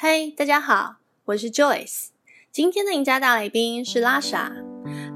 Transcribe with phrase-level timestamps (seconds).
[0.00, 2.10] 嗨，Hey, 大家好，我是 Joyce。
[2.52, 4.52] 今天的赢家大来宾是拉莎。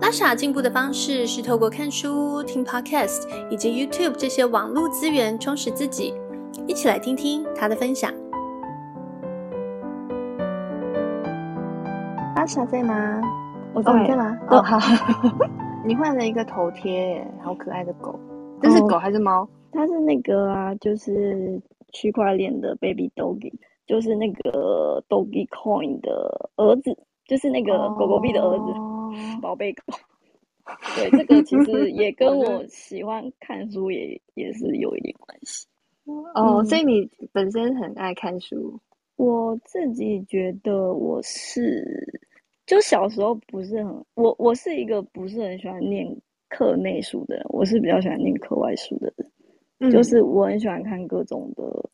[0.00, 6.12] 拉莎进步的方式是透过看书、听 Podcast 以及 YouTube 这些网络资源充实自己。
[6.66, 8.12] 一起来听听她的分享。
[12.34, 13.20] 拉莎在吗？
[13.74, 14.36] 我在，在吗？
[14.50, 14.80] 哦，好。
[15.86, 18.18] 你换了一个头贴，好可爱的狗。
[18.60, 19.48] 这是狗还是猫？
[19.70, 21.62] 它是那个啊，就是
[21.92, 23.52] 区块链的 Baby Doggy。
[23.86, 26.96] 就是那个 Doggy Coin 的儿子，
[27.26, 29.58] 就是那个狗狗币的儿子，宝、oh.
[29.58, 29.82] 贝狗。
[30.94, 35.66] 对，这个其实也跟我喜欢看书也也是有一点关系。
[36.04, 38.80] 哦，oh, 所以你本身很爱看书？
[39.16, 42.20] 我自己觉得我是，
[42.64, 46.06] 就小时候不是很，我我是一个不是很喜欢念
[46.48, 49.30] 课内书的人，我是比较喜欢念课外书的人。
[49.80, 51.90] 嗯、就是我很喜欢看各种的。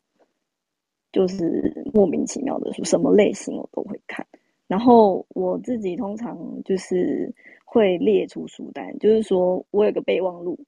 [1.11, 4.25] 就是莫名其妙的书，什么类型我都会看。
[4.67, 7.33] 然后我自己通常就是
[7.65, 10.59] 会列出书单，就是说我有个备忘录，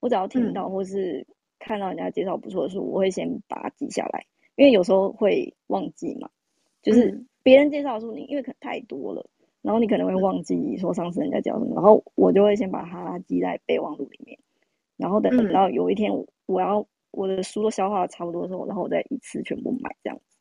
[0.00, 1.26] 我只要听到或是
[1.58, 4.24] 看到人家介绍不错的书，我会先把它记下来，
[4.56, 6.30] 因为有时候会忘记嘛。
[6.82, 9.26] 就是别人介绍的书，你因为可能太多了，
[9.60, 14.38] 然后你可能会忘记说上次人家叫什么，然后我就会先把它记在备忘录里面，
[14.96, 16.10] 然后等到有一天
[16.46, 16.86] 我要。
[17.12, 20.38] 我的书都消化的差不多的时候，然后我再一次全部买这样子。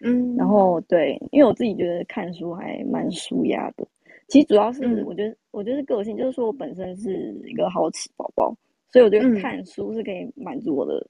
[0.00, 3.86] 嗯，然后对，因为我自己觉得看书还蛮舒压的。
[4.28, 8.54] 其实主要是我觉得，嗯、我觉得是个性，就是说我本身是一个好奇宝宝，
[8.92, 11.04] 所以我觉得看书是可以满足我的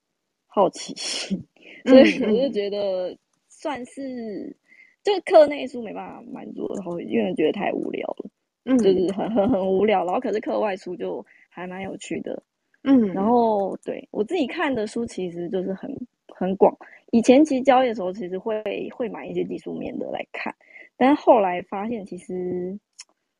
[0.47, 1.37] 好奇心。
[1.85, 3.17] 嗯、所以我就觉得
[3.49, 4.57] 算是，
[5.03, 8.31] 就是课内书没办法满足我的好奇，因为觉得太无聊了。
[8.65, 10.05] 嗯，就是很很很无聊。
[10.05, 12.43] 然后可是课外书就还蛮有趣的。
[12.89, 15.95] 嗯，然后对我自己看的书其实就是很
[16.35, 16.75] 很广。
[17.13, 20.55] 以前其实交易的时候，其实会会买一些技术面的来看，
[20.97, 22.79] 但是后来发现，其实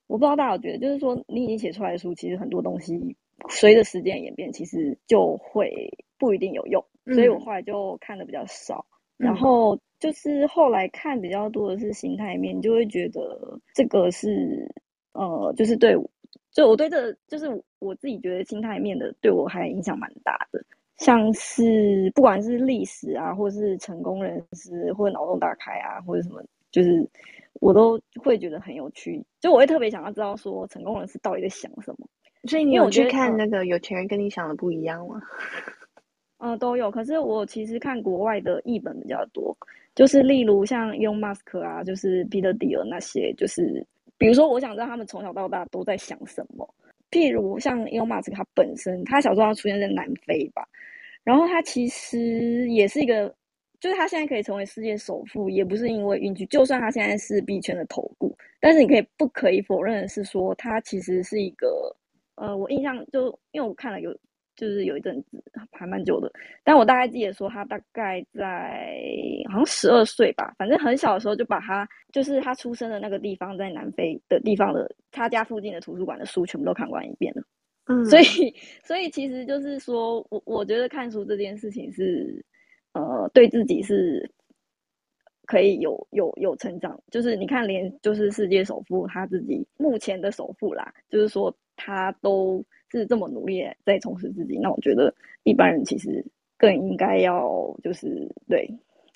[0.07, 3.17] 我不知道大家有觉得，就是说你已经写出来的书，其实很多东西
[3.49, 6.85] 随着时间演变，其实就会不一定有用。
[7.07, 8.85] 所以我后来就看的比较少。
[9.17, 14.71] 嗯、然后就是后来看比较多的是形态面，就会觉得这个是
[15.15, 15.97] 呃，就是对。
[16.59, 17.47] 就我对这个，就是
[17.79, 20.61] 我自己觉得心态面的，对我还影响蛮大的。
[20.97, 26.43] 像是不管是历史啊，或是成功人士，或者脑洞大开啊，或者什么，
[26.73, 27.09] 就是
[27.61, 29.25] 我都会觉得很有趣。
[29.39, 32.09] 就我会特别想要知道说，成功人士到底在想什么。
[32.49, 35.23] 所以你有去看那个有钱人跟你想的不一样吗？
[36.43, 36.91] 嗯、呃，都有。
[36.91, 39.57] 可是我其实看国外的译本比较多，
[39.95, 43.87] 就是例如像 Elon Musk 啊，就是 Peter Thiel 那些，就是。
[44.19, 46.69] 比如说，我想知道他们从小到大都在想什么。
[47.11, 50.69] 譬如像 Elon Musk 他本身，他小时候他出现在南非吧，
[51.25, 53.35] 然后他其实也是一个，
[53.81, 56.45] 就是他现在可以成为世界首富，也不是因为运气。
[56.47, 61.97] 就算他现在是币圈的头部，但是你可以不可以否认的是说，他其实是一个，
[62.35, 64.15] 呃，我印象就因为我看了有。
[64.59, 66.31] 就是有一阵子还蛮久的，
[66.65, 68.93] 但我大概记得说他大概在
[69.49, 77.43] 好像十二岁吧，反正很小的时候就把他就是他出生的那个地方在南非的地方的他家附近的图书馆的书全部都看完一遍了。
[77.87, 78.53] 嗯，所以
[78.83, 82.45] 所以其实就是说我我觉得看书这件事情是
[82.95, 84.29] 呃对自己是
[85.47, 92.63] 可以有有有成长，就是你看连就是世界首富他自己目前的首富啦，就是说他都。
[92.91, 96.25] 是这么努力在充实自己，那我觉得一般人其实
[96.57, 98.67] 更应该要就是对，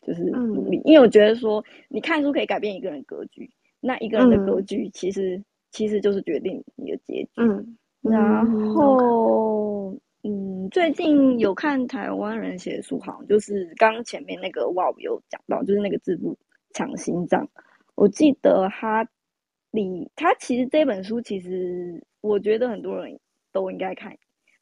[0.02, 3.50] 就是努力，嗯、因为我觉得说你看书可以改变一个人格局，
[3.80, 7.30] 那一个人的格局其实、嗯、其实就是决定你的结局。
[7.36, 16.36] 嗯，然后嗯，最近有看台湾人写的书，好像就是刚前面那个哇，有讲到，就是那个致富
[16.74, 17.48] 强心脏，
[17.94, 19.08] 我记得他
[19.72, 23.18] 里他其实这本书其实我觉得很多人。
[23.54, 24.10] 都应该看，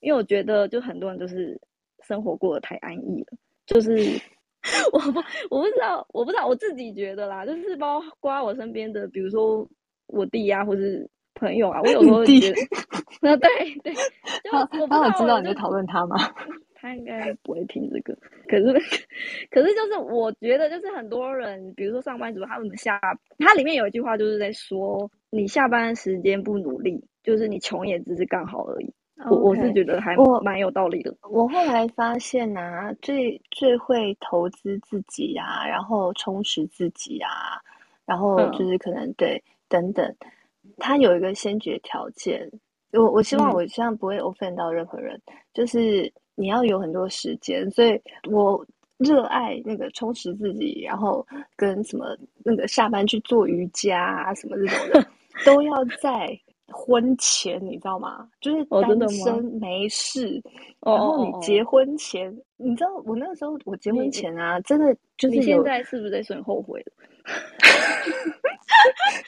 [0.00, 1.56] 因为我觉得就很多人就是
[2.00, 3.94] 生活过得太安逸了，就是
[4.93, 9.64] 我不我不知道我不知道我自己觉得啦，就是包括我身边的，比如说
[10.08, 12.56] 我弟呀、啊，或是朋友啊，我有时候觉得，
[13.23, 13.49] 那对
[13.85, 16.17] 对，就我不知道，他知道你在讨论他吗？
[16.81, 18.17] 他应该不会听这个，
[18.49, 18.73] 可是
[19.50, 23.00] 可是就是我觉得就是很多人，比如说上班族，他们下
[23.38, 27.05] 他里面有一句话就是在说，你下班时间不努力。
[27.23, 28.91] 就是你穷也只是刚好而已.
[29.29, 31.15] 我我是觉得还蛮有道理的。
[31.21, 37.61] 我，我后来发现啊，最最会投资自己啊，然后充实自己啊，
[38.06, 40.17] 然后就是可能、嗯、对等等，
[40.79, 42.50] 他有一个先决条件。
[42.94, 47.70] 我我希望我这样不会 offend 到任何人，嗯、就是你要有很多时间。
[47.70, 48.00] 所以
[48.31, 48.64] 我
[48.96, 51.26] 热爱那个充实自己，然后
[51.56, 55.06] 跟什么那个下班去做瑜伽啊什么这种的，
[55.44, 56.28] 都要在
[56.72, 58.28] 婚前，你知道吗？
[58.40, 60.40] 就是单身没事，
[60.81, 66.92] 哦、然后你结婚前，哦、你知道我那个时候我结婚前啊，真的就是你现在是不是在说很后悔了？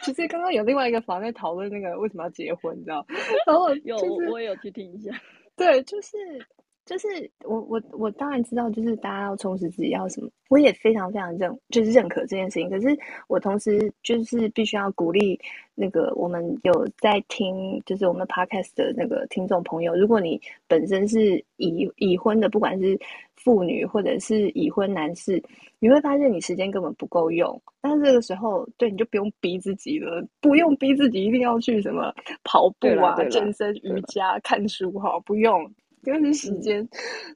[0.03, 3.05] 其实刚刚有另外一个房在讨论那个为什么要结婚，你知道？
[3.47, 3.97] 然后、就是、有
[4.31, 5.11] 我也有去听一下，
[5.57, 6.17] 对，就是。
[6.93, 12.69] 就是我我我当然知道，就是大家要充实自己，要什么，我也非常非常认，就是认可这件事情。
[12.69, 12.95] 可是
[13.29, 15.41] 我同时就是必须要鼓励
[15.75, 22.99] 那个我们有在听，就是我们 podcast 的那个听众朋友，如果你本身是已已婚的，不管是
[23.37, 25.43] 妇女或者是已婚男士，
[25.79, 27.59] 你会发现你时间根本不够用。
[27.81, 32.13] 但是这个时候，对，你就不用逼自己了，不用逼自己一定要去什么
[32.45, 35.73] 跑步啊、健身、瑜伽、看书哈，不用。
[36.03, 36.89] 就是时间，嗯、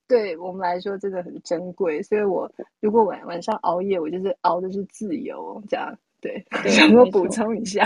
[0.08, 6.44] 对我们来说真的很珍贵，所以我如果晚晚上熬夜，我就是熬的是自由，这样对。
[6.68, 7.84] 想说补充一下，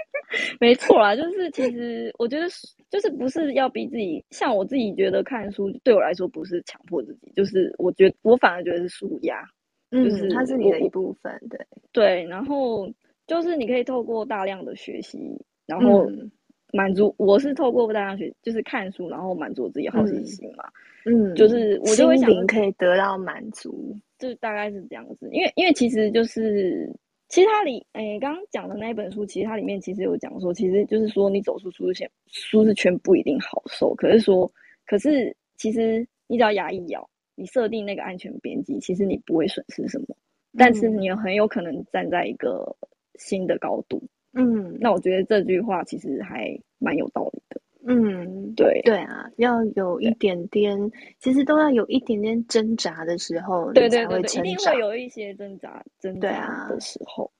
[0.58, 2.46] 没错啦，就是其实我觉得
[2.88, 9.44] 就是不是要逼自己，像我自己觉得看书对我来说不是强迫自己，就是我觉得我反而觉得是舒压，
[9.90, 12.90] 就是、嗯、它是你的一部分，对对，然后
[13.26, 15.18] 就是你可以透过大量的学习，
[15.66, 16.08] 然后。
[16.74, 20.64] 嗯满足我是透过大量学，就是看书，然后满足我自己好奇心嘛。
[21.04, 25.28] 嗯，就是我就会想可以得到满足，就大概是这样子。
[25.30, 26.92] 因为因为其实就是
[27.28, 33.94] 其实它里诶刚刚讲的那一本书，其实它里面其实有讲说，其实就是说你走出舒适圈，舒适圈不一定好受。
[33.94, 34.50] 可是说，
[34.84, 40.16] 可是其实你只要牙一咬，你设定那个安全边际，其实你不会损失什么，
[40.58, 42.74] 但是你很有可能站在一个
[43.14, 44.02] 新的高度。
[44.02, 44.08] 嗯，
[44.80, 47.60] 那我觉得这句话其实还蛮有道理的。
[47.86, 50.74] 嗯，对对啊，要有一点点，
[51.20, 57.30] 其实都要有一点点挣扎的时候，对对对，一定会有一些挣扎挣扎的时候。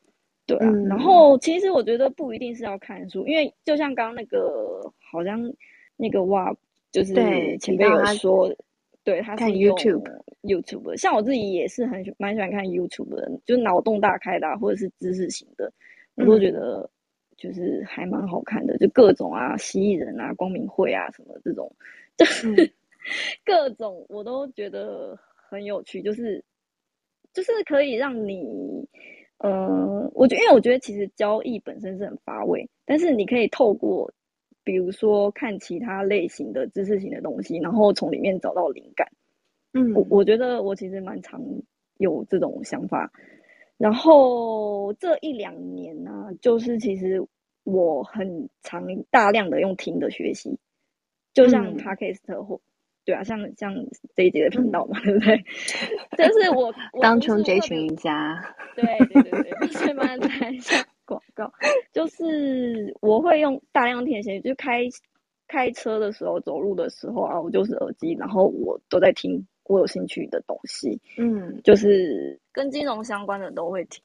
[0.47, 5.41] 对啊，对啊，嗯，然后其实我觉得不一定是要看书，因为就像刚刚那个，好像
[5.97, 6.55] 那个哇，
[6.93, 7.15] 就是
[7.59, 8.55] 前辈有说，
[9.03, 10.05] 对，他是用 YouTube
[10.43, 15.73] YouTube，像我自己也是很蛮喜欢看 YouTube 的，就是脑洞大开的，或者是知识型的。
[16.17, 16.89] 我都觉得
[17.37, 21.71] 就是还蛮好看的，就各种啊，蜥蜴人啊，光明会啊，什么这种，
[22.17, 22.73] 就是
[23.45, 25.19] 各种我都觉得
[25.51, 26.43] 很有趣，就是
[27.33, 28.89] 就是可以让你，
[29.39, 34.13] 嗯，我觉得因为我觉得其实交易本身是很乏味，但是你可以透过
[34.63, 39.07] 比如说看其他类型的知识型的东西，然后从里面找到灵感。
[39.73, 41.43] 嗯，我我觉得我其实蛮常
[41.99, 43.11] 有这种想法。
[43.77, 47.27] 然后这一两年呢、啊，就是其实
[47.65, 50.59] 我很常大量的用听的学习，
[51.33, 52.61] 就像 Podcast 或、嗯、
[53.05, 53.75] 对啊，像像
[54.15, 55.45] 这一节的频道嘛，嗯、对不对？
[56.29, 58.41] 就是我当成这群瑜伽，
[58.77, 60.05] 对对对对，不是吗？
[60.19, 60.53] 在
[61.05, 61.53] 广告，
[61.93, 64.83] 就是我会用大量听的学习，就开
[65.49, 69.47] 开车的时候、走路的时候啊，我就是耳机，然后我都在听。
[69.67, 74.05] 我有兴趣的东西，嗯，就是跟金融相关的都会听，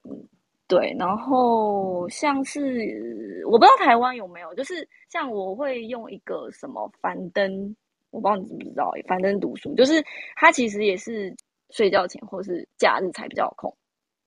[0.68, 0.96] 对。
[0.98, 7.76] 然后像是我不知道台湾有没有，就是像我会用一个什么樊登，
[8.12, 10.02] 我不知道你知不知道，樊登读书，就是
[10.38, 11.36] 它其实也是
[11.72, 13.76] 睡觉前或是假日才比较有空，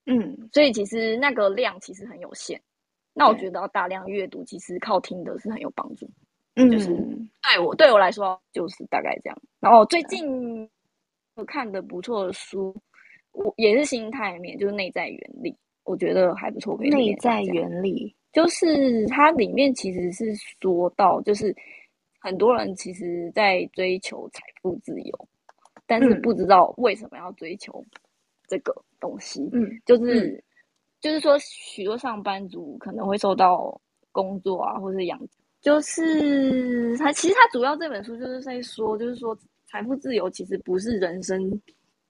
[0.04, 2.60] 嗯，所以其实那个量其实很有限。
[3.14, 6.06] 那我觉得要大量阅读，其实靠听的是很有帮助，
[6.56, 9.38] 嗯，就是对我对我来说就是大概这样。
[9.60, 10.68] 然后最近。
[11.34, 12.76] 我看的不错的书，
[13.32, 16.76] 我也是心态面，就是内在原理，我觉得还不错。
[16.78, 21.54] 内在原理就是它里面其实是说到，就是
[22.20, 25.28] 很多人其实在追求财富自由，
[25.86, 27.82] 但是不知道为什么要追求
[28.46, 29.48] 这个东西。
[29.54, 30.42] 嗯，就是、嗯、
[31.00, 35.18] 就是说，许多上班族可能会受到工作啊，或是养，
[35.62, 39.34] 就是他其实他主要这本书就是在说，就是说。
[39.72, 41.58] 财富自由其实不是人生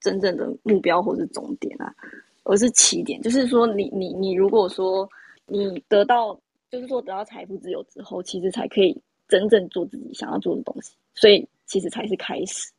[0.01, 1.95] 真正的目标或是终点啊，
[2.43, 3.21] 而是起点。
[3.21, 5.09] 就是说你，你你你如果说
[5.45, 6.37] 你得到，
[6.69, 10.93] 就是说得到财富自由之后，其实才可以真正做自己想要做的东西。
[11.15, 12.69] 所以其实才是开始，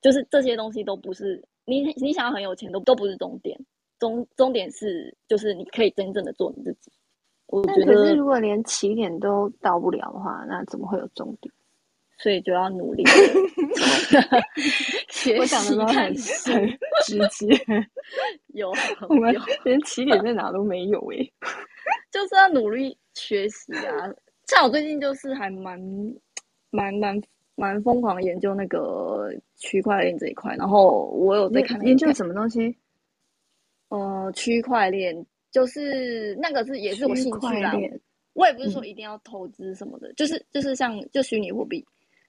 [0.00, 3.56] 就是这些东西都不是你你想要很有钱都都不是终点，
[4.00, 6.90] 终终点是就是你可以真正的做你自己。
[7.46, 11.54] 我觉得，可是如果连起点都到不了的话，那怎么会有终点？
[12.22, 13.02] 所以就要努力。
[15.38, 16.14] 我讲的都很很
[17.04, 17.48] 直接，
[18.54, 18.72] 有
[19.08, 21.32] 我们连起点在哪都没有诶、欸，
[22.12, 24.08] 就是要努力学习啊。
[24.46, 25.80] 像我最近就是还蛮
[26.70, 27.20] 蛮蛮
[27.54, 32.76] 蛮疯狂研究那个区块链这一块，然后我有在看研究什么东西？
[33.88, 37.74] 呃，区块链就是那个是也是我兴趣啦。
[38.34, 41.84] 我也不是说一定要投资什么的，嗯、就是就是像就虚拟货币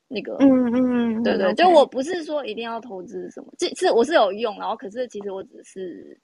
[0.07, 6.19] 那个，嗯嗯嗯，对对就我不是说一定要投资什么，这是我是有用，然后可是其实我只是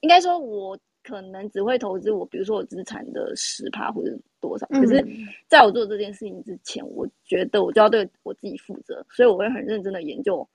[0.00, 5.04] 应该说，我可能只会投资我，比如说我资产的十趴或者多少，可是
[5.48, 10.46] 在我做这件事情之前，我觉得我就要对我自己负责，所以我会很认真的研究。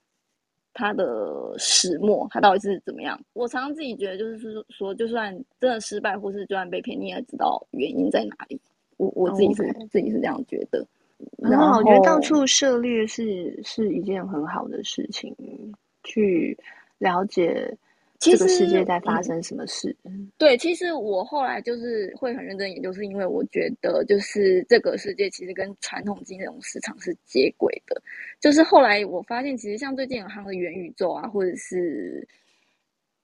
[0.79, 3.19] 它的始末，它到底是怎么样？
[3.33, 8.61] 我常常自己觉得，就是说，就算真的失败，或是就算被骗，你也知道原因在哪里。
[8.97, 9.89] 我我自己是、okay.
[9.89, 10.85] 自己是这样觉得。
[11.37, 15.35] 然后我觉得到处涉猎是是一件很好的事情，
[16.03, 16.57] 去
[16.97, 17.77] 了解。
[18.19, 19.95] 这个世界在发生什么事？
[20.03, 28.01] 嗯，对，其实我后来就是会很认真研究，是因为我觉得就是这个世界其实跟传统金融市场是接轨的。
[28.41, 32.27] 就是后来我发现，其实像最近很夯的元宇宙啊，或者是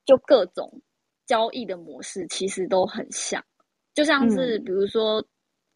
[0.06, 0.72] 就各种
[1.26, 3.44] 交易的模式，其实都很像。
[3.96, 5.26] 就像是比如说，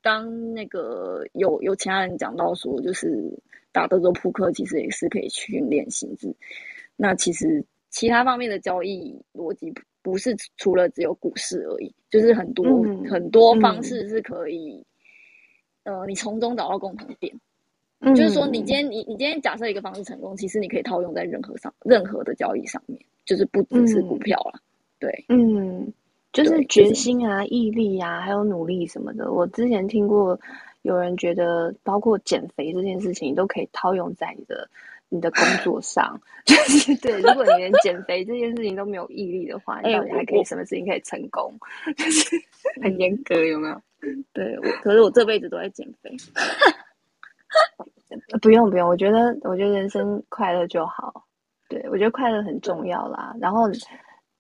[0.08, 3.08] 当那个有有其他人讲到说，就是
[3.72, 6.34] 打德州扑克其实也是可以训练心智。
[6.96, 7.64] 那其实。
[7.90, 9.74] 其他方面的交易逻辑
[10.04, 14.86] 不是除了只有股市而已，就是很多、嗯、很多方式是可以，
[15.84, 17.34] 嗯、呃，你从中找到共同点。
[18.00, 24.60] 嗯、就是说，你今天你你今天假设一个方式成功，其实你可以套用在任何上任何的交易上面，就是不只是股票啦。
[24.60, 25.94] 嗯、对，嗯，
[26.44, 29.32] 就是决心啊、毅力啊，还有努力什么的。
[29.32, 30.40] 我之前听过
[30.82, 34.70] 有人觉得，包括减肥这件事情，都可以套用在你的。
[35.10, 41.58] 你的工作上， 就是对，如果你连减肥这件事情都没有毅力的话，你到底还可以什么事情可以成功？
[41.96, 42.36] 就是
[42.84, 43.82] 很严格，有没有？
[44.34, 46.14] 对，我可是我这辈子都在减肥。
[48.42, 51.24] 不用不用，我觉得我觉得人生快乐就好。
[51.70, 53.34] 对，我觉得快乐很重要啦。
[53.40, 53.62] 然后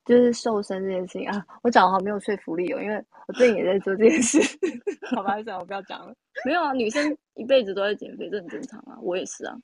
[0.07, 2.95] 就是瘦身这件事情啊，我讲的好没有说服力哦，因为
[3.27, 4.39] 我最近也在做这件事。
[5.13, 6.13] 好吧，算了，我不要讲了。
[6.45, 9.55] 没有啊，女生一辈子都在减肥，这很正常啊，我也是啊。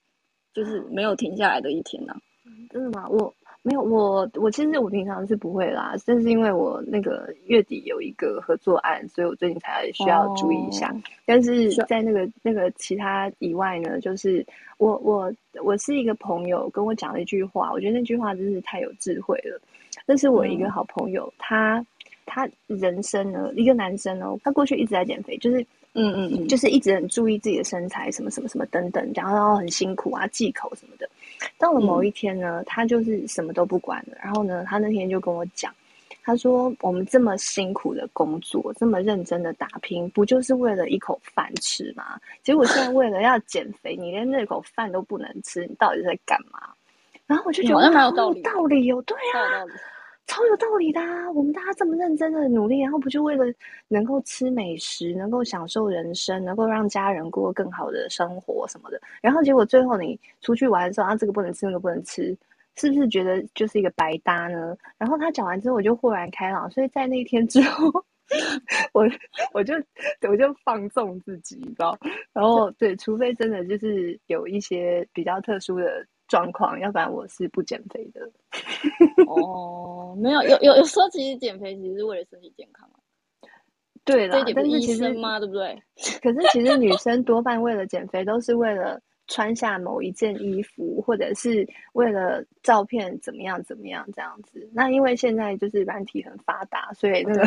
[0.53, 2.19] 就是没有停下来的一天呐、啊，
[2.69, 3.07] 真的吗？
[3.09, 3.33] 我
[3.63, 10.91] 没有，我我其实我平常是不会啦，但是因为我那个月底有一个合作案，所以我最近才需要注意一下。
[10.91, 14.45] 哦、但是在那个那个其他以外呢，就是
[14.77, 15.33] 我我
[15.63, 19.59] 我是一个朋友跟我讲了一句话，我觉得那句话真是太有智慧了。
[20.05, 21.85] 那是我一个好朋友，嗯、他
[22.25, 25.65] 他人生呢，一个男生哦，他过去一直在减肥，就是。
[25.95, 31.07] 嗯嗯嗯，就是一直很注意自己的身材，什么什么什么等等，然后然后很辛苦啊，忌口什么的。
[31.59, 34.17] 到了某一天呢，嗯，他就是什么都不管了。
[34.19, 35.71] 然后呢，他那天就跟我讲，
[36.23, 42.19] 他说：“我们这么辛苦的工作，这么认真的打拼，不就是为了一口饭吃吗？
[42.41, 46.69] 结果现在为了要减肥，你连那口饭都不能吃，你到底在干嘛？”
[47.27, 49.65] 然后我就觉得好有道理，道理哦，对啊。
[50.25, 51.29] 超有道理的啊！
[51.31, 53.43] 我们大家这么认真的努力，然后不就为了
[53.89, 58.97] 能够吃美食，能够享受人生，能够让家人过更好的生活什么的。
[59.21, 62.35] 然后结果最后你出去玩的时候，啊，这个不能吃，那个不能吃，
[62.77, 64.73] 是不是觉得就是一个白搭呢？
[64.97, 66.71] 然后他讲完之后，我就豁然开朗。
[66.71, 67.91] 所以在那一天之后，
[68.93, 69.05] 我
[69.51, 69.73] 我就
[70.29, 71.99] 我就放纵自己，你知道？
[72.31, 76.07] 然后 对，除非真的就是有一些比较特殊的。
[76.27, 78.21] 状况，要不然我是不减肥的。
[79.27, 82.89] 哦，没有，有有有说，其实减肥其实是为了身体健康。
[84.05, 85.81] 对啦，但是其实嘛，对不对？
[86.21, 94.69] 可是其实女生多半为了减肥，都是为了穿下某一件衣服，或者是为了照片怎么样怎么样这样子。
[94.73, 97.45] 那因为现在就是软体很发达，所以那个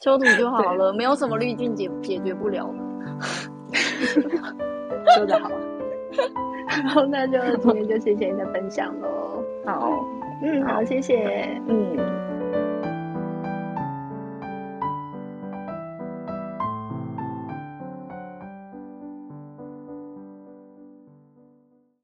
[0.00, 2.72] 修图就好了，没有什么滤镜解解决不了。
[5.16, 5.50] 说的好。
[6.88, 9.42] 好，那就今天就谢谢你的分享喽。
[9.64, 9.90] 好，
[10.42, 12.23] 嗯，好，谢谢，嗯。